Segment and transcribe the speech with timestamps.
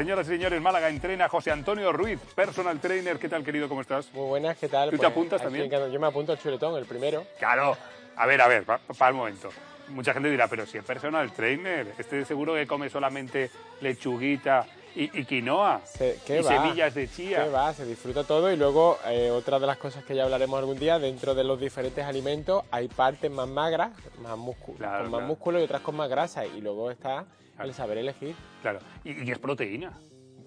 [0.00, 3.18] Señoras y señores, Málaga entrena José Antonio Ruiz, personal trainer.
[3.18, 3.68] ¿Qué tal, querido?
[3.68, 4.10] ¿Cómo estás?
[4.14, 4.88] Muy buenas, ¿qué tal?
[4.88, 5.92] ¿Tú te apuntas aquí también?
[5.92, 7.26] Yo me apunto al chuletón, el primero.
[7.38, 7.76] Claro.
[8.16, 9.50] A ver, a ver, para el momento.
[9.88, 13.50] Mucha gente dirá, pero si es personal trainer, este seguro que come solamente
[13.82, 14.64] lechuguita
[14.94, 16.48] y, y quinoa Se- ¿Qué y va?
[16.48, 17.44] semillas de chía.
[17.44, 17.72] ¿Qué va?
[17.74, 20.98] Se disfruta todo y luego eh, otra de las cosas que ya hablaremos algún día,
[20.98, 25.26] dentro de los diferentes alimentos hay partes más magras, más músculo, Claro, con más claro.
[25.26, 27.68] músculo y otras con más grasa y luego está Claro.
[27.68, 28.34] el saber elegir.
[28.62, 28.78] Claro.
[29.04, 29.92] Y, y es proteína.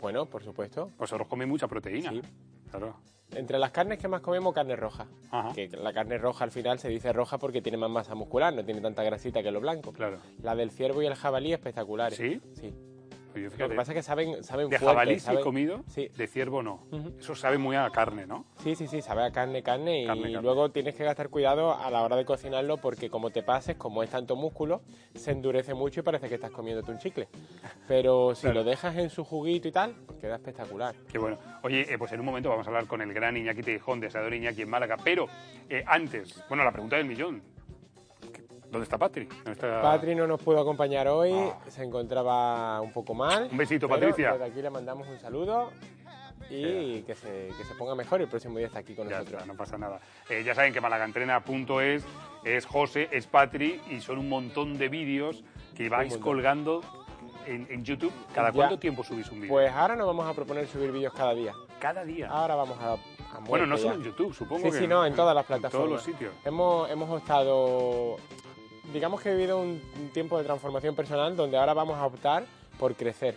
[0.02, 0.90] Bueno, por supuesto.
[0.98, 2.10] Vosotros coméis mucha proteína.
[2.10, 2.22] Sí.
[2.72, 2.96] Claro.
[3.36, 5.08] Entre las carnes que más comemos, carne roja.
[5.32, 5.54] Ajá.
[5.54, 8.64] Que la carne roja al final se dice roja porque tiene más masa muscular, no
[8.66, 9.92] tiene tanta grasita que lo blanco.
[9.94, 10.18] Claro.
[10.42, 12.18] La del ciervo y el jabalí espectaculares.
[12.18, 12.42] ¿Sí?
[12.60, 12.74] Sí.
[13.36, 16.08] Lo que pasa es que saben, saben de fuerte, jabalí sí saben- comido, Sí.
[16.16, 16.84] de ciervo no.
[17.20, 18.46] Eso sabe muy a carne, ¿no?
[18.58, 20.32] Sí, sí, sí, sabe a carne, carne y carne.
[20.42, 24.04] luego tienes que gastar cuidado a la hora de cocinarlo porque como te pases, como
[24.04, 24.82] es tanto músculo,
[25.16, 27.28] se endurece mucho y parece que estás comiéndote un chicle.
[27.88, 28.60] Pero si Claro.
[28.60, 30.96] lo dejas en su juguito y tal, pues queda espectacular.
[31.12, 31.38] Qué bueno.
[31.64, 34.08] Oye, eh, pues en un momento vamos a hablar con el gran Iñaki Tejón de
[34.08, 34.98] Asador Iñaki en Málaga.
[35.04, 35.28] Pero
[35.70, 37.42] eh, antes, bueno, la pregunta del millón.
[38.74, 39.26] ¿Dónde está Patri?
[39.26, 39.82] ¿Dónde está...
[39.84, 41.60] Patri no nos pudo acompañar hoy, Ah.
[41.70, 43.48] se encontraba un poco mal.
[43.52, 44.32] Un besito, pero Patricia.
[44.34, 45.70] Desde aquí le mandamos un saludo
[46.50, 49.20] y que se, que se ponga mejor y el próximo día está aquí con Ya
[49.20, 49.42] nosotros.
[49.44, 50.00] está, no pasa nada.
[50.28, 52.04] Eh, ya saben que malagaentrena.es
[52.44, 55.44] es José, es Patri y son un montón de vídeos
[55.76, 56.82] que vais colgando
[57.46, 58.12] en, en YouTube.
[58.34, 58.54] ¿Cada Ya.
[58.56, 59.54] cuánto tiempo subís un vídeo?
[59.54, 61.54] Pues ahora nos vamos a proponer subir vídeos cada día.
[61.80, 62.28] Cada día.
[62.28, 62.94] Ahora vamos a...
[62.94, 65.48] a bueno, no solo en YouTube, supongo Sí, que sí, no, en todas las En
[65.48, 65.72] plataformas.
[65.72, 66.34] todos los sitios.
[66.44, 68.18] Hemos, hemos optado,
[68.94, 72.46] digamos que he vivido un, un tiempo de transformación personal donde ahora vamos a optar
[72.80, 73.36] por crecer,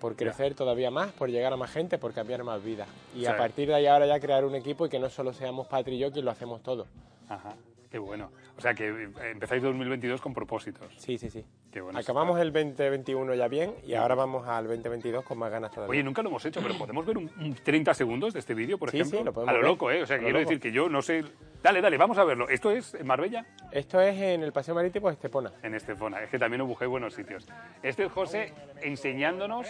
[0.00, 2.88] por crecer todavía más, por llegar a más gente, por cambiar más vidas.
[3.14, 3.26] Y Sí.
[3.26, 5.94] a partir de ahí ahora ya crear un equipo y que no solo seamos Patri
[5.96, 6.86] y yo quien lo hacemos todo.
[7.28, 7.54] Ajá,
[7.90, 8.30] qué bueno.
[8.58, 10.92] O sea que eh, empezáis 2022 con propósitos.
[10.98, 11.44] Sí, sí, sí.
[11.70, 11.98] Qué bueno.
[11.98, 15.90] Acabamos el 2021 ya bien y ahora vamos al 2022 con más ganas todavía.
[15.90, 18.78] Oye, nunca lo hemos hecho, pero podemos ver un, un 30 segundos de este vídeo,
[18.78, 19.18] por Sí, ejemplo.
[19.20, 19.70] sí, lo podemos a lo ver.
[19.70, 20.02] loco, ¿eh?
[20.02, 20.50] O sea, lo quiero loco.
[20.50, 21.24] decir que yo no sé.
[21.62, 22.48] Dale, dale, vamos a verlo.
[22.48, 23.44] ¿Esto es en Marbella?
[23.70, 25.52] Esto es en el Paseo Marítimo de Estepona.
[25.62, 26.20] En Estepona.
[26.20, 27.46] Es que también os busqué buenos sitios.
[27.84, 29.68] Este es José enseñándonos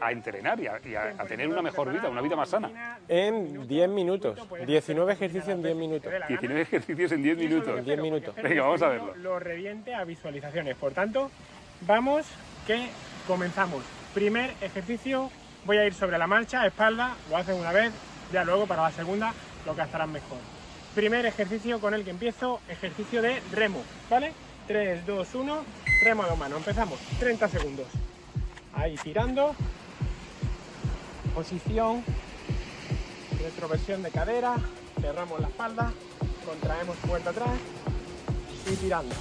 [0.00, 2.98] a entrenar y, a, y a- a tener una mejor vida, una vida más sana.
[3.08, 4.38] En 10 minutos.
[4.66, 6.12] 19 ejercicios en 10 minutos.
[6.28, 7.84] 19 ejercicios en 10 minutos.
[7.84, 8.34] 10 minutos.
[8.36, 9.14] Venga, vamos a verlo.
[9.16, 10.76] Lo reviente a visualizaciones.
[10.76, 11.30] Por tanto,
[11.80, 12.24] vamos
[12.68, 12.86] que
[13.26, 13.82] comenzamos.
[14.14, 15.28] Primer ejercicio,
[15.64, 17.92] voy a ir sobre la marcha, espalda, lo hacen una vez,
[18.32, 19.34] ya luego para la segunda
[19.66, 20.38] lo gastarán mejor.
[20.96, 24.32] Primer ejercicio con el que empiezo, ejercicio de remo, ¿vale?
[24.66, 25.64] 3, 2, 1,
[26.00, 26.56] remo a dos manos.
[26.56, 27.86] Empezamos, 30 segundos.
[28.72, 29.54] Ahí tirando.
[31.34, 32.02] Posición,
[33.42, 34.56] retroversión de cadera,
[34.98, 35.92] cerramos la espalda,
[36.46, 37.50] contraemos fuerte atrás
[38.72, 39.14] y tirando.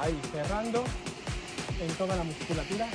[0.00, 0.82] Ahí, cerrando
[1.78, 2.88] en toda la musculatura.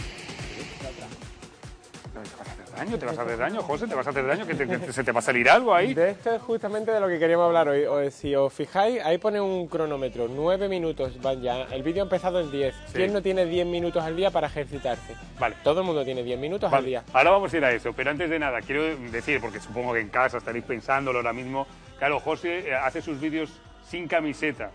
[2.24, 4.26] Te vas a hacer daño, te vas a hacer daño, José, te vas a hacer
[4.28, 5.94] daño, que, te- que se te va a salir algo ahí.
[5.94, 7.84] De esto es justamente de lo que queríamos hablar hoy.
[7.86, 10.28] O, Si os fijáis, ahí pone un cronómetro.
[10.30, 11.64] 9 minutos van ya.
[11.64, 12.76] El vídeo ha empezado en 10.
[12.94, 15.16] ¿Quién no tiene 10 minutos al día para ejercitarse?
[15.40, 15.56] Vale.
[15.64, 17.04] Todo el mundo tiene 10 minutos al día.
[17.14, 20.00] ahora vamos a ir a eso, pero antes de nada, quiero decir, porque supongo que
[20.00, 23.50] en casa estaréis pensándolo ahora mismo, claro, José eh, hace sus vídeos
[23.88, 24.72] sin camiseta.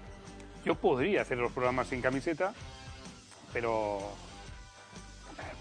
[0.64, 2.52] Yo podría hacer los programas sin camiseta,
[3.52, 4.00] pero...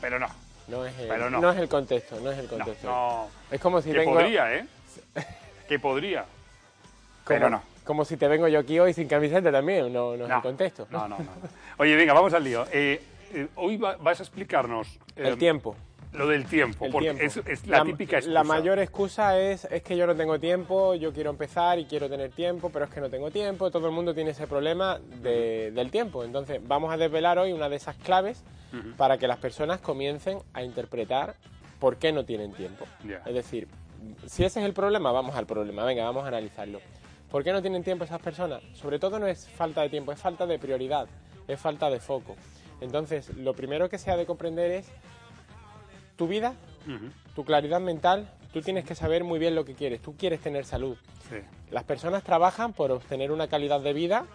[0.02, 0.28] Pero no,
[0.68, 1.52] No es el, Pero no.
[1.52, 2.88] es el contexto, no es el contexto.
[2.88, 3.28] no.
[3.52, 4.66] Es como si Que vengo, podría, ¿eh?
[5.68, 6.26] Que podría.
[7.28, 7.62] Pero no.
[7.84, 10.88] como si te vengo yo aquí hoy sin camiseta también, no, no es el contexto.
[10.90, 11.26] No, no, no.
[11.78, 12.66] Oye, venga, vamos al lío.
[12.72, 13.02] Eh,
[13.34, 14.88] eh, hoy va- vas a explicarnos...
[15.16, 15.76] eh, El tiempo.
[16.14, 17.24] Lo del tiempo, El porque tiempo.
[17.24, 18.34] Es, es la, típica excusa.
[18.34, 22.08] La mayor excusa es, es que yo no tengo tiempo, yo quiero empezar y quiero
[22.10, 23.72] tener tiempo, pero es que no tengo tiempo.
[23.72, 26.24] Todo el mundo tiene ese problema de- del tiempo.
[26.24, 28.44] Entonces, vamos a desvelar hoy una de esas claves
[28.98, 31.36] para que las personas comiencen a interpretar
[31.80, 32.86] por qué no tienen tiempo.
[33.26, 33.68] Es decir,
[34.26, 35.84] si ese es el problema, vamos al problema.
[35.86, 36.80] Venga, vamos a analizarlo.
[37.30, 38.62] ¿Por qué no tienen tiempo esas personas?
[38.74, 41.08] Sobre todo no es falta de tiempo, es falta de prioridad,
[41.48, 42.36] es falta de foco.
[42.82, 44.88] Entonces, lo primero que se ha de comprender es
[46.16, 46.56] tu vida
[47.36, 50.02] tu claridad mental, tú tienes que saber muy bien lo que quieres.
[50.02, 50.98] Tú quieres tener salud.
[51.30, 51.38] Sí.
[51.72, 54.26] Las personas trabajan por obtener una calidad de vida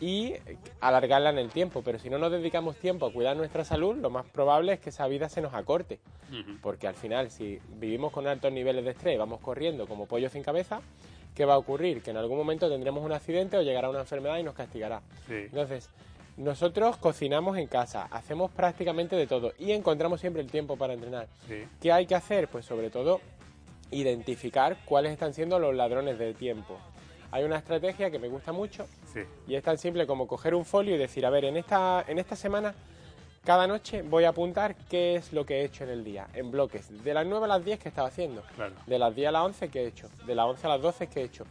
[0.00, 0.34] y
[0.80, 4.10] alargarla en el tiempo, pero si no nos dedicamos tiempo a cuidar nuestra salud, lo
[4.10, 6.00] más probable es que esa vida se nos acorte.
[6.62, 10.42] Porque al final, si vivimos con altos niveles de estrés, vamos corriendo como pollo sin
[10.42, 10.80] cabeza,
[11.34, 12.02] ¿qué va a ocurrir?
[12.02, 15.00] Que en algún momento tendremos un accidente o llegará una enfermedad y nos castigará.
[15.28, 15.34] Sí.
[15.34, 15.88] Entonces,
[16.36, 21.28] nosotros cocinamos en casa, hacemos prácticamente de todo y encontramos siempre el tiempo para entrenar.
[21.48, 21.64] Sí.
[21.80, 22.48] ¿Qué hay que hacer?
[22.48, 23.20] Pues sobre todo
[23.90, 26.78] identificar cuáles están siendo los ladrones del tiempo.
[27.30, 29.20] Hay una estrategia que me gusta mucho Sí.
[29.46, 32.18] y es tan simple como coger un folio y decir, a ver, en esta, en
[32.18, 32.74] esta semana,
[33.44, 36.50] cada noche voy a apuntar qué es lo que he hecho en el día, en
[36.50, 37.04] bloques.
[37.04, 38.74] De las 9 a las 10 que estaba haciendo, Claro.
[38.86, 41.06] de las 10 a las 11 que he hecho, de las 11 a las 12
[41.08, 41.44] que he hecho.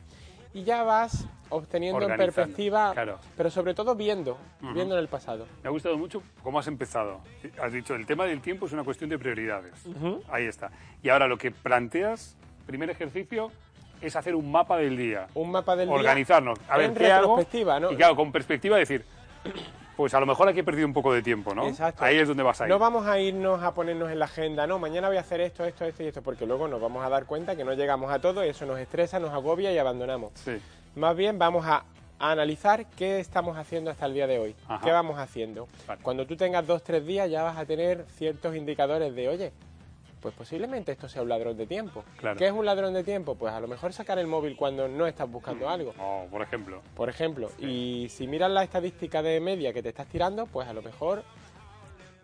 [0.53, 3.19] Y ya vas obteniendo en perspectiva, claro.
[3.37, 4.37] pero sobre todo viendo,
[4.73, 5.45] viendo en el pasado.
[5.61, 7.19] Me ha gustado mucho cómo has empezado.
[7.61, 9.73] Has dicho, el tema del tiempo es una cuestión de prioridades.
[10.29, 10.71] Ahí está.
[11.01, 12.35] Y ahora lo que planteas,
[12.65, 13.51] primer ejercicio,
[14.01, 15.27] es hacer un mapa del día.
[15.33, 16.59] Un mapa del día Organizarnos.
[16.67, 17.37] A ver, en ¿qué hago?
[17.79, 17.91] ¿no?
[17.91, 19.05] Y claro, con perspectiva decir,
[19.95, 21.67] pues a lo mejor aquí he perdido un poco de tiempo, ¿no?
[21.67, 22.03] Exacto.
[22.03, 22.69] Ahí es donde vas a ir.
[22.69, 25.63] No vamos a irnos a ponernos en la agenda, no, mañana voy a hacer esto,
[25.65, 28.19] esto, esto y esto, porque luego nos vamos a dar cuenta que no llegamos a
[28.19, 30.31] todo, y eso nos estresa, nos agobia y abandonamos.
[30.35, 30.59] Sí.
[30.95, 31.85] Más bien vamos a,
[32.19, 34.83] a analizar qué estamos haciendo hasta el día de hoy, Ajá.
[34.83, 35.67] qué vamos haciendo.
[35.87, 36.01] Vale.
[36.03, 39.51] Cuando tú tengas dos, tres días ya vas a tener ciertos indicadores de, oye,
[40.23, 42.03] pues posiblemente esto sea un ladrón de tiempo.
[42.17, 42.37] Claro.
[42.37, 43.35] ¿Qué es un ladrón de tiempo?
[43.35, 45.93] Pues a lo mejor sacar el móvil cuando no estás buscando algo.
[45.99, 46.81] O, por ejemplo.
[46.95, 50.73] Por ejemplo, y si miras la estadística de media que te estás tirando, pues a
[50.73, 51.23] lo mejor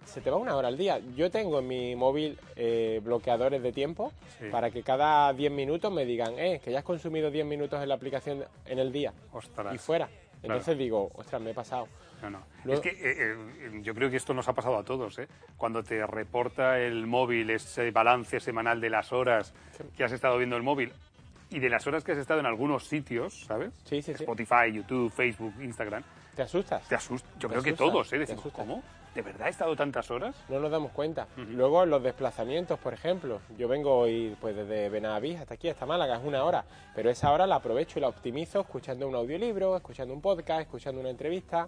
[0.06, 1.00] se te va una hora al día.
[1.16, 4.46] Yo tengo en mi móvil eh, bloqueadores de tiempo Sí.
[4.50, 7.90] para que cada 10 minutos me digan, eh, que ya has consumido 10 minutos en
[7.90, 9.76] la aplicación en el día Ostras.
[9.76, 10.10] y fuera.
[10.42, 11.88] Entonces digo, ostras, me he pasado.
[12.22, 12.44] No, no.
[12.66, 15.28] Luego- Es que eh, eh, yo creo que esto nos ha pasado a todos, ¿eh?
[15.58, 19.54] Cuando te reporta el móvil ese balance semanal de las horas
[19.96, 20.92] que has estado viendo el móvil
[21.50, 23.74] y de las horas que has estado en algunos sitios, ¿sabes?
[23.86, 24.24] Sí, sí, sí.
[24.24, 26.04] Spotify, YouTube, Facebook, Instagram.
[26.36, 26.88] ¿Te asustas?
[26.88, 27.28] Te asusta.
[27.40, 28.20] Yo Te creo que todos, ¿eh?
[28.20, 28.48] Decimos.
[28.54, 28.84] ¿cómo?
[29.20, 30.34] ¿De verdad he estado tantas horas?
[30.48, 31.28] No nos damos cuenta.
[31.36, 33.42] Luego los desplazamientos, por ejemplo.
[33.58, 36.64] Yo vengo hoy pues desde Benavís hasta aquí, hasta Málaga, es una hora.
[36.96, 41.02] Pero esa hora la aprovecho y la optimizo escuchando un audiolibro, escuchando un podcast, escuchando
[41.02, 41.68] una entrevista.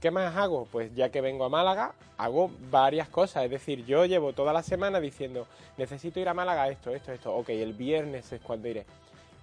[0.00, 0.66] ¿Qué más hago?
[0.72, 3.44] Pues ya que vengo a Málaga, hago varias cosas.
[3.44, 5.46] Es decir, yo llevo toda la semana diciendo,
[5.78, 7.32] necesito ir a Málaga esto, esto, esto.
[7.32, 8.86] Ok, el viernes es cuando iré.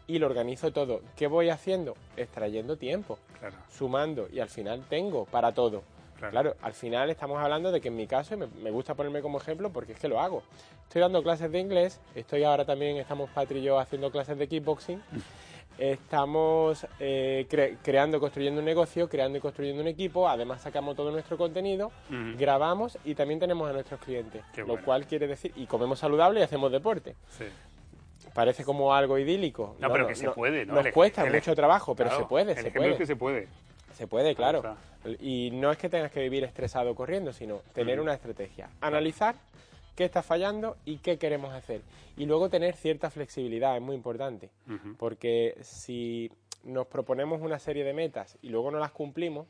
[0.07, 0.99] Y lo organizo todo.
[1.15, 1.95] ¿Qué voy haciendo?
[2.17, 3.55] Extrayendo tiempo Claro.
[3.71, 5.83] sumando y al final tengo para todo.
[6.19, 6.31] Claro.
[6.31, 9.21] Claro, al final estamos hablando de que en mi caso, y me, me gusta ponerme
[9.21, 10.43] como ejemplo porque es que lo hago.
[10.83, 14.47] Estoy dando clases de inglés, estoy ahora también, estamos Patri y yo haciendo clases de
[14.47, 15.01] kickboxing,
[15.79, 21.11] estamos eh, cre- creando, construyendo un negocio, creando y construyendo un equipo, además sacamos todo
[21.11, 21.91] nuestro contenido,
[22.37, 24.83] grabamos y también tenemos a nuestros clientes, Qué lo bueno.
[24.85, 27.15] cual quiere decir, y comemos saludable y hacemos deporte.
[27.29, 27.45] Sí.
[28.33, 29.75] Parece como algo idílico.
[29.79, 30.75] No, pero que se puede, ¿no?
[30.75, 32.91] Nos El- cuesta el- mucho trabajo, pero Claro, se puede, El se ejemplo puede.
[32.93, 33.47] es que se puede.
[33.99, 34.77] Se puede, claro.
[35.19, 38.69] Y no es que tengas que vivir estresado corriendo, sino tener una estrategia.
[38.79, 39.35] Analizar
[39.93, 41.81] qué está fallando y qué queremos hacer.
[42.15, 44.51] Y luego tener cierta flexibilidad, es muy importante.
[44.97, 46.31] Porque si
[46.63, 49.47] nos proponemos una serie de metas y luego no las cumplimos,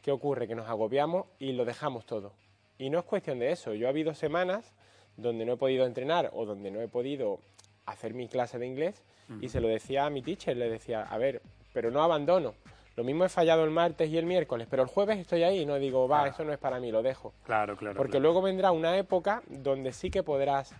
[0.00, 0.48] ¿qué ocurre?
[0.48, 2.32] Que nos agobiamos y lo dejamos todo.
[2.78, 3.74] Y no es cuestión de eso.
[3.74, 4.72] Yo ha habido semanas
[5.18, 7.40] donde no he podido entrenar o donde no he podido
[7.84, 9.02] hacer mi clase de inglés
[9.42, 11.42] y se lo decía a mi teacher, le decía, a ver,
[11.74, 12.54] pero no abandono.
[12.96, 15.66] Lo mismo he fallado el martes y el miércoles, pero el jueves estoy ahí y
[15.66, 16.28] no digo, va, Ah.
[16.28, 17.32] eso no es para mí, lo dejo.
[17.44, 17.96] Claro, claro.
[17.96, 18.22] Porque claro.
[18.24, 20.74] luego vendrá una época donde sí que podrás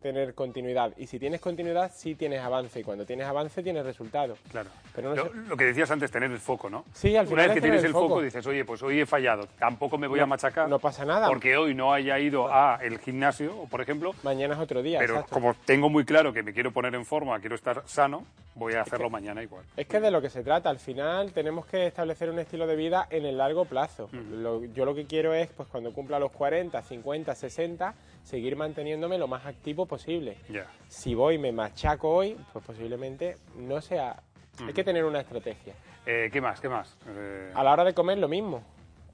[0.00, 0.92] tener continuidad.
[0.96, 2.80] Y si tienes continuidad, sí tienes avance.
[2.80, 4.36] Y cuando tienes avance, tienes resultado.
[4.50, 4.68] Claro.
[4.96, 6.84] Pero no lo, sé- lo que decías antes, tener el foco, ¿no?
[6.92, 8.22] Sí, al Una final vez que tienes el foco, foco.
[8.22, 9.46] dices, oye, pues hoy he fallado.
[9.60, 10.68] Tampoco me voy a machacar.
[10.68, 11.28] no pasa nada.
[11.28, 14.12] Porque hoy no haya ido a el gimnasio, por ejemplo.
[14.24, 14.98] Mañana es otro día.
[14.98, 15.34] Pero exacto.
[15.34, 18.24] como tengo muy claro que me quiero poner en forma, quiero estar sano,
[18.54, 19.64] voy a hacerlo mañana igual.
[19.76, 22.76] Es que de lo que se trata, al final tenemos que establecer un estilo de
[22.76, 24.08] vida en el largo plazo.
[24.12, 29.18] Lo- yo lo que quiero es, pues cuando cumpla los 40, 50, 60, seguir manteniéndome
[29.18, 30.36] lo más activo posible.
[30.48, 30.66] Ya.
[30.88, 34.22] Si voy y me machaco hoy, pues posiblemente no sea...
[34.66, 35.72] Hay que tener una estrategia.
[36.04, 36.60] Eh, ¿Qué más?
[36.60, 36.96] ¿Qué más?
[37.08, 38.62] Eh, A la hora de comer lo mismo.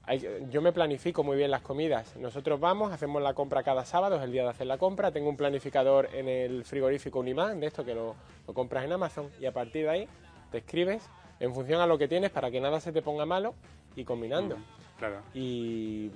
[0.09, 2.15] Hay- yo me planifico muy bien las comidas.
[2.15, 5.11] Nosotros vamos, hacemos la compra cada sábado, es el día de hacer la compra.
[5.11, 8.15] Tengo un planificador en el frigorífico Unimán, de esto que lo,
[8.47, 10.07] lo compras en Amazon, y a partir de ahí
[10.51, 11.07] te escribes
[11.39, 13.53] en función a lo que tienes para que nada se te ponga malo
[13.95, 14.57] y combinando.
[14.97, 15.21] claro.
[15.33, 16.09] Y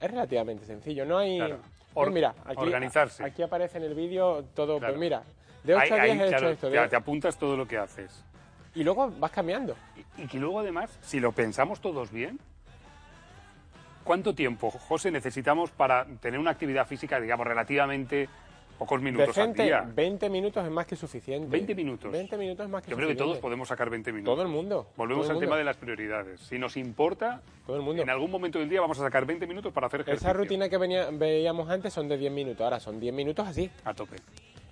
[0.00, 1.04] es relativamente sencillo.
[1.04, 1.36] No hay.
[1.36, 1.58] Claro.
[1.92, 3.22] Pues mira, aquí, organizarse.
[3.22, 4.78] aquí aparece en el vídeo todo.
[4.78, 4.94] Claro.
[4.94, 5.22] Pues mira,
[5.64, 6.70] de 8 Ahí- a 10 ahí, he hecho claro, esto.
[6.70, 8.24] de- te apuntas todo lo que haces.
[8.74, 9.74] Y luego vas cambiando.
[10.16, 12.38] Y, y que luego además, si lo pensamos todos bien,
[14.04, 18.28] ¿cuánto tiempo, José, necesitamos para tener una actividad física, digamos, relativamente
[18.78, 19.92] pocos minutos Decente, al día?
[19.94, 21.48] 20 minutos es más que suficiente.
[21.48, 22.10] 20 minutos.
[22.10, 23.32] 20 minutos es más que Yo creo que suficiente.
[23.34, 24.34] todos podemos sacar 20 minutos.
[24.34, 24.86] Todo el mundo.
[24.96, 26.40] Volvemos el al tema de las prioridades.
[26.40, 28.02] Si nos importa, Todo el mundo.
[28.02, 30.28] en algún momento del día vamos a sacar 20 minutos para hacer ejercicio.
[30.28, 33.70] Esa rutina que venía- veíamos antes son de 10 minutos, ahora son 10 minutos así.
[33.84, 34.16] A tope.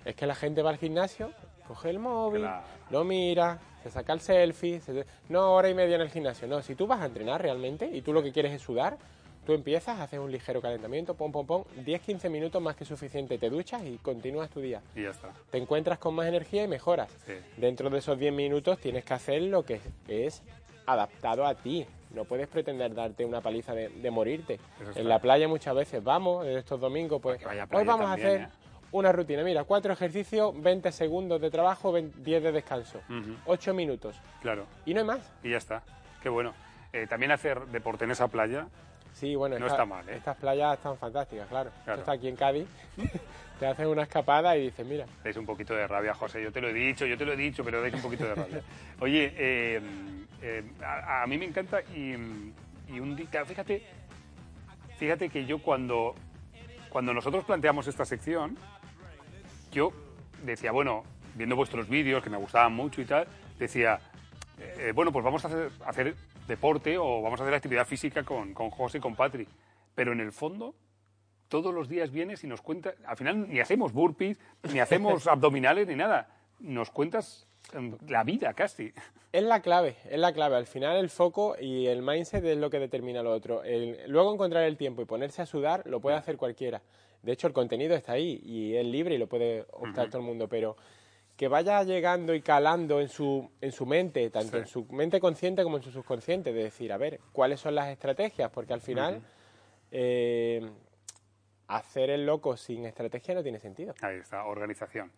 [0.05, 1.29] Es que la gente va al gimnasio,
[1.69, 2.63] coge el móvil, Claro.
[2.89, 6.47] lo mira, se saca el selfie, se- no hora y media en el gimnasio.
[6.47, 8.97] No, si tú vas a entrenar realmente y tú lo que quieres es sudar,
[9.45, 13.51] tú empiezas, haces un ligero calentamiento, pom, pom, pom, 10-15 minutos más que suficiente, te
[13.51, 14.81] duchas y continúas tu día.
[14.95, 15.29] Y ya está.
[15.51, 17.11] Te encuentras con más energía y mejoras.
[17.27, 17.33] Sí.
[17.57, 20.41] Dentro de esos 10 minutos tienes que hacer lo que es
[20.87, 21.85] adaptado a ti.
[22.15, 24.59] no puedes pretender darte una paliza de, de morirte.
[24.81, 28.13] Eso En la playa muchas veces vamos, estos domingos, pues hoy playa vamos también, a
[28.13, 28.47] hacer ¿eh?
[28.91, 29.43] Una rutina.
[29.43, 33.35] Mira, cuatro ejercicios, 20 segundos de trabajo, 20 10 de descanso, Ujú.
[33.45, 34.15] 8 minutos.
[34.41, 35.31] Claro, Y no hay más.
[35.43, 35.83] y ya está.
[36.21, 36.53] Qué bueno.
[36.91, 38.67] Eh, también hacer deporte en esa playa,
[39.11, 40.15] Sí, bueno, No esta- está mal, ¿eh?
[40.15, 41.69] estas playas están fantásticas, claro.
[41.71, 41.99] Esto Claro.
[41.99, 42.67] está aquí en Cádiz.
[43.59, 46.41] Te haces una escapada y dices, mira, dais un poquito de rabia, José.
[46.41, 48.35] Yo te lo he dicho, yo te lo he dicho, pero dais un poquito de
[48.35, 48.61] rabia.
[49.01, 49.81] Oye, eh,
[50.41, 52.13] eh, a, a mí me encanta y,
[52.87, 53.83] y un día, fíjate,
[54.97, 56.15] fíjate que yo cuando,
[56.89, 58.57] cuando nosotros planteamos esta sección,
[59.71, 59.91] yo
[60.43, 61.03] decía, bueno,
[61.35, 63.99] viendo vuestros vídeos que me gustaban mucho y tal, decía,
[64.59, 66.15] eh, bueno, pues vamos a hacer, hacer
[66.47, 69.47] deporte o vamos a hacer actividad física con, con José y con Patri.
[69.95, 70.75] Pero en el fondo,
[71.47, 74.39] todos los días vienes y nos cuentas, al final ni hacemos burpees,
[74.71, 76.27] ni hacemos abdominales, ni nada.
[76.59, 77.47] Nos cuentas
[78.07, 78.93] la vida casi.
[79.31, 80.55] Es la clave, es la clave.
[80.55, 83.63] Al final el foco y el mindset es lo que determina lo otro.
[83.63, 86.81] El- luego encontrar el tiempo y ponerse a sudar lo puede hacer cualquiera.
[87.21, 90.27] De hecho, el contenido está ahí y es libre y lo puede optar todo el
[90.27, 90.75] mundo, pero
[91.35, 94.57] que vaya llegando y calando en su, en su mente, tanto Sí.
[94.57, 97.87] en su mente consciente como en su subconsciente, de decir, a ver, ¿cuáles son las
[97.89, 98.51] estrategias?
[98.51, 99.21] Porque al final
[99.91, 100.69] eh,
[101.67, 103.93] hacer el loco sin estrategia no tiene sentido.
[104.01, 105.11] Ahí está, organización.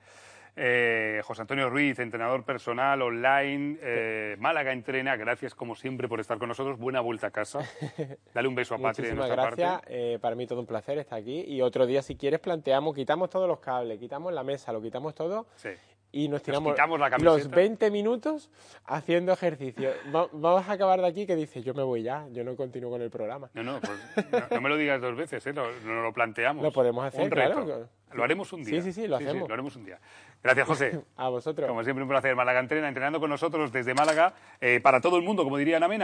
[0.56, 6.38] Eh, José Antonio Ruiz, entrenador personal online, eh, Málaga entrena, gracias como siempre por estar
[6.40, 7.60] con nosotros, buena vuelta a casa.
[8.34, 9.72] Dale un beso a Patri de Muchísimas nuestra gracias.
[9.82, 10.14] parte.
[10.16, 11.42] eh, para mí todo un placer estar aquí.
[11.48, 15.16] Y otro día, si quieres, planteamos, quitamos todos los cables, quitamos la mesa, lo quitamos
[15.16, 15.70] todo Sí.
[16.12, 18.52] y nos tiramos quitamos la los 20 minutos
[18.86, 19.92] haciendo ejercicio.
[20.14, 22.90] Va- vamos a acabar de aquí que dices, yo me voy ya, yo no continúo
[22.92, 23.50] con el programa.
[23.54, 25.54] No, no, pues, no, no me lo digas dos veces, ¿eh?
[25.54, 26.62] no, no lo planteamos.
[26.62, 27.66] Lo podemos hacer, un reto.
[27.66, 27.90] claro.
[28.14, 28.82] Lo haremos un Sí, día.
[28.82, 29.48] sí, sí, lo hacemos.
[29.48, 30.00] lo haremos un día.
[30.44, 31.02] Gracias, José.
[31.18, 31.68] A vosotros.
[31.68, 32.36] Como siempre, un placer.
[32.36, 35.88] Málaga entrena, entrenando con nosotros desde Málaga, eh, para todo el mundo, como diría Ana
[35.88, 36.00] Mena.